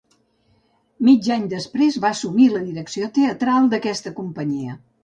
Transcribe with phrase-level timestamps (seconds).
[1.09, 4.85] Mig any després va assumir la direcció teatral d'aquesta companyia.